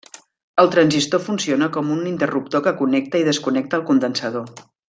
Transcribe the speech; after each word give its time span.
El 0.63 0.69
transistor 0.75 1.21
funciona 1.25 1.69
com 1.77 1.93
un 1.97 2.01
interruptor 2.13 2.65
que 2.69 2.75
connecta 2.83 3.23
i 3.25 3.31
desconnecta 3.31 3.81
al 3.81 3.89
condensador. 3.93 4.53